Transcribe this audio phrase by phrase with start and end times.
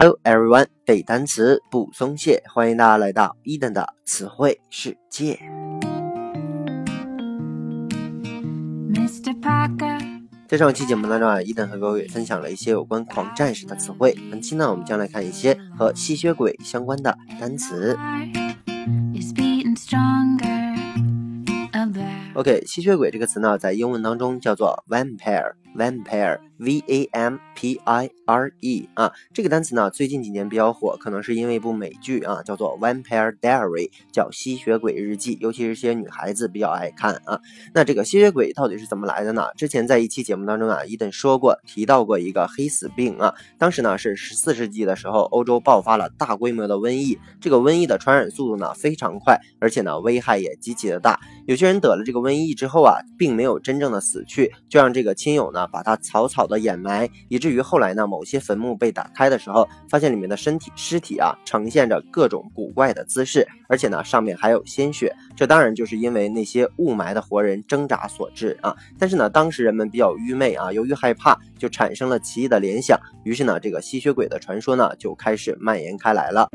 [0.00, 5.36] Hello everyone，背单词不松懈，欢迎大家来到伊登的词汇世界。
[10.46, 14.16] 在上期节目当中啊，伊登和各位分享了一些有关狂战士的词汇。
[14.30, 17.98] 本期呢，我们将来看一些和吸血鬼相关的单词。
[22.34, 24.84] OK，吸血鬼这个词呢，在英文当中叫做
[26.58, 27.38] vampire
[28.94, 37.40] 啊，这个单词呢，最近几年比较火，可能是因为一部美剧啊，叫做 Vampire Diary，叫吸血鬼日记，尤其是些女孩子比较爱看啊。
[37.72, 39.46] 那这个吸血鬼到底是怎么来的呢？
[39.56, 52.18] 之前在一期节目当中啊，伊登说过，提到过一个黑死病啊，当时呢是十四世纪的时候，欧洲爆发了大规模的瘟疫，这个瘟疫的传染速度呢非常快，而且呢危害也极其的大，有些人得了这个。
[52.18, 68.74] 瘟疫之后啊，并没有真正的死去，就让这个亲友呢把他草草的掩埋，以至于后来呢，某些坟墓被打开的时候，发现里面的身体尸体啊呈现着各种古怪的姿势，而且呢上面还有鲜血，这当然就是因为那些雾霾的活人挣扎所致啊。
[68.98, 76.48] 但是呢，当时人们比较愚昧啊，由于害怕，就产生了奇异的联想，于是呢，这个吸血鬼的传说呢就开始蔓延开来了。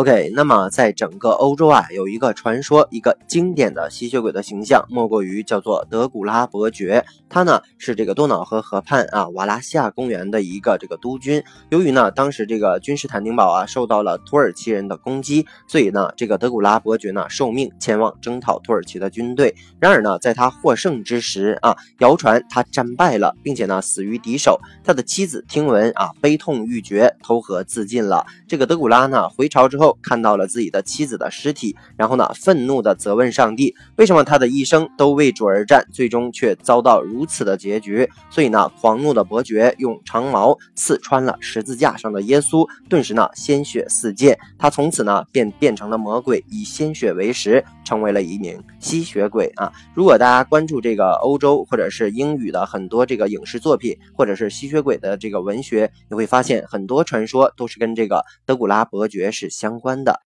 [0.00, 7.04] OK，那么在整个欧洲啊，有一个传说，一个经典的吸血鬼的形象，莫过于叫做德古拉伯爵。
[7.28, 11.44] 他呢是这个多瑙河河畔啊瓦拉西亚公园的一个这个督军。
[11.68, 19.54] 由于呢当时这个君士坦丁堡啊受到了土耳其人的攻击，所以呢这个德古拉伯爵呢受命前往征讨土耳其的军队。
[19.78, 24.58] 然而呢在他获胜之时啊，谣传他战败了，并且呢死于敌手。
[24.82, 28.24] 他的妻子听闻啊悲痛欲绝，投河自尽了。
[28.48, 38.08] 这个德古拉呢回朝之后看到了自己的妻子的尸体，然后呢愤怒的责问上帝，为什么他的一生都为主而战，最终却遭到如此的结局？
[38.30, 49.70] 所以呢狂怒的伯爵用长矛刺穿了十字架上的耶稣，顿时呢鲜血四溅，他从此呢便变成了魔鬼，以鲜血为食，成为了一名吸血鬼啊！
[49.94, 60.20] 如果大家关注这个欧洲或者是英语的很多这个影视作品，或者是吸血鬼的这个文学，你会发现很多传说都是跟这个德古拉伯爵是相关的。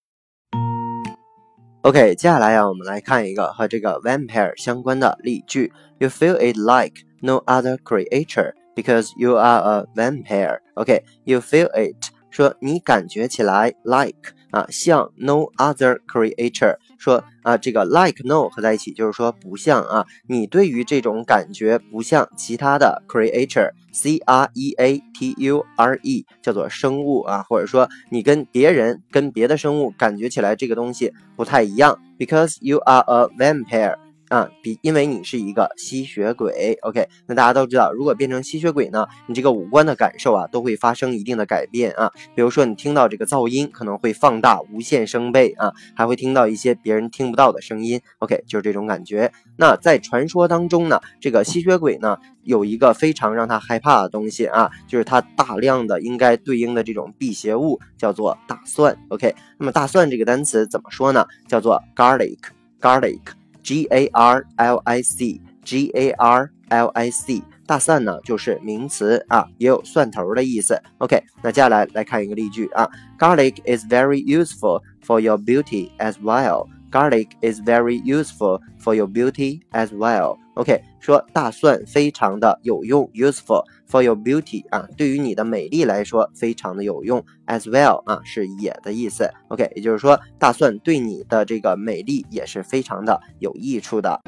[1.83, 5.71] OK，接下来呀，我们来看一个和这个 vampire 相关的例句。
[5.99, 10.61] You feel it like no other creature because you are a vampire.
[10.75, 16.77] OK，you feel it，说你感觉起来 like 啊，像 no other creature。
[16.97, 33.27] 说啊，这个 like no 合在一起就是说不像啊，你对于这种感觉不像其他的 creature，c r e a t u r e 叫做生物啊，或者说你跟别人跟别的生物感觉起来这个东西不太一样，because you are a
[33.37, 34.04] vampire。
[34.29, 42.11] 啊，比因为你是一个吸血鬼，OK，那大家都知道，如果变成吸血鬼呢，你这个五官的感受啊，都会发生一定的改变啊。
[42.35, 49.31] 比如说，你听到这个噪音可能会放大无限声倍啊，还会听到一些别人听不到的声音，OK，就是这种感觉。
[49.57, 59.35] 那在传说当中呢，这个吸血鬼呢，有一个非常让他害怕的东西啊，就是他大量的应该对应的这种辟邪物，叫做大蒜，OK。
[59.59, 61.27] 那么大蒜这个单词怎么说呢？
[61.47, 63.44] 叫做 garlic，garlic。
[63.64, 70.82] G A R L I C，G A R L I C，大蒜呢就是名词啊，也有蒜头的意思。
[71.00, 76.68] OK，那接下来来看一个例句啊，Garlic is very useful for your beauty as well.
[76.92, 80.38] Garlic is very useful for your beauty as well.
[80.56, 89.29] OK，说大蒜非常的有用，useful For your beauty 啊，对于你的美丽来说非常的有用，as well 啊是也的意思。
[89.49, 94.21] OK，也就是说大蒜对你的这个美丽也是非常的有益处的。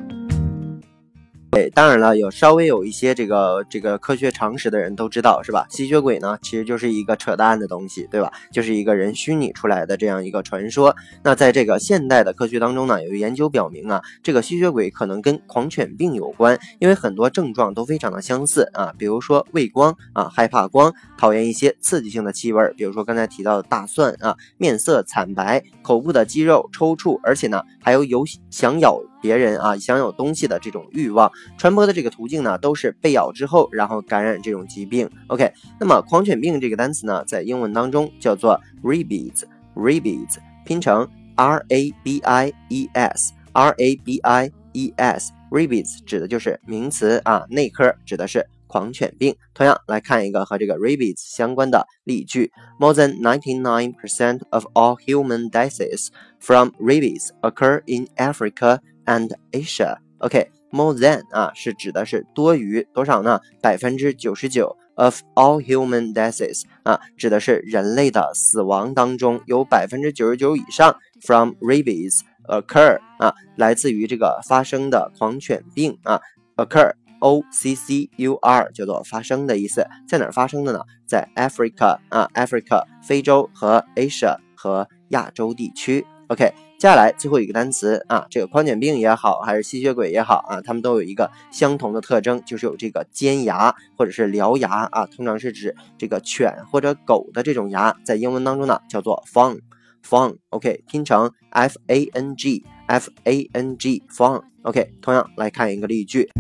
[1.48, 5.66] 对，当然了，有稍微有一些这个这个科学常识的人都知道，是吧？
[5.70, 8.30] 吸血鬼呢，其实就是一个扯淡的东西，对吧？
[8.52, 10.94] 就是一个人虚拟出来的这样一个传说。
[11.22, 29.00] 那在这个现代的科学当中呢，有研究表明啊，这个吸血鬼可能跟狂犬病有关，因为很多症状都非常的相似啊，比如说畏光啊，害怕光，讨厌一些刺激性的气味，比如说刚才提到的大蒜啊，面色惨白，口部的肌肉抽搐，而且呢，还有有想咬。
[29.26, 35.10] 别人啊，想有东西的这种欲望传播的这个途径呢，都是被咬之后，然后感染这种疾病。
[35.26, 48.46] OK，那么狂犬病这个单词呢，在英文当中叫做 rabies，rabies 拼成 r a b i e s，r a b i e s，rabies 指的就是名词啊，内科指的是。
[48.68, 49.34] 狂犬病。
[49.54, 56.08] 同样来看一个和这个 rabies 相关的例句：More than 99% of all human deaths
[56.40, 59.96] from rabies occur in Africa and Asia.
[60.18, 63.40] OK，more than 啊是指的是多于多少呢？
[63.62, 76.20] 百分之九十九 of all human deaths 啊，指的是人类的死亡当中有百分之九十九以上 from rabies occur 啊，来自于这个发生的狂犬病啊
[76.56, 80.80] ，occur o c c u r 叫做发生的意思，在哪儿发生的呢？
[81.06, 86.06] 在 Africa 啊，Africa 非洲和 Asia 和亚洲地区。
[86.28, 86.52] OK。
[86.78, 106.30] 接下来最后一个单词啊，这个狂犬病也好，还是吸血鬼也好啊，它们都有一个相同的特征，就是有这个尖牙或者是獠牙啊，通常是指这个犬或者狗的这种牙，在英文当中呢叫做 fang，fang，OK，拼成 f a n g，f a n g，fang，OK，同样来看一个例句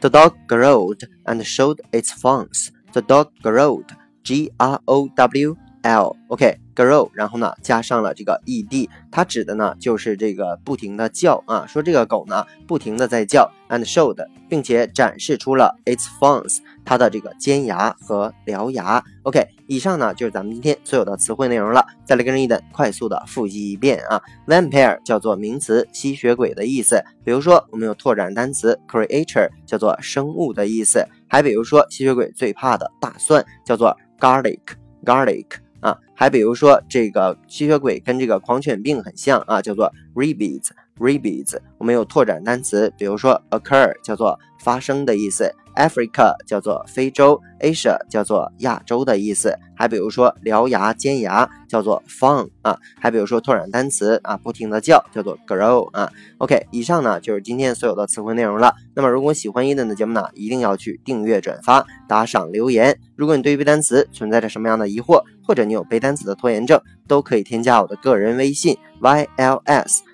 [0.00, 2.70] ：The dog growled and showed its fangs.
[2.92, 3.90] The dog growled,
[4.24, 6.61] G R O W L，OK。
[6.74, 19.02] grow，然后呢，加上了这个 ed，它指的呢就是这个不停的叫啊，说这个狗呢不停的在叫，and showed，并且展示出了 its fangs，它的这个尖牙和獠牙。
[19.24, 24.20] OK，以上呢就是咱们今天所有的词汇内容了，再来跟着一等快速的复习一遍啊。
[24.46, 27.02] vampire 叫做名词，吸血鬼的意思。
[27.24, 31.06] 比如说我们有拓展单词 creature，叫做生物的意思。
[31.28, 35.46] 还比如说吸血鬼最怕的大蒜，叫做 garlic，garlic。
[35.82, 41.58] 啊，还比如说这个吸血鬼跟这个狂犬病很像啊，叫做 rabies rabies，rabies。
[41.78, 49.56] 我们有拓展单词，比如说 occur 叫做发生的意思，Africa 叫做非洲，Asia 叫做亚洲的意思。
[49.74, 56.08] 还比如说獠牙、尖牙叫做 fang 啊，还比如说拓展单词啊，不停的叫叫做 grow 啊。
[56.38, 58.72] OK，以上呢就是今天所有的词汇内容了。
[58.94, 62.96] 那么如果喜欢一等的节目呢，一定要去订阅、转发、打赏、留言。
[63.16, 69.98] 如果你对于背单词存在着什么样的疑惑，或者你有背单词的拖延症，都可以添加我的个人微信 yls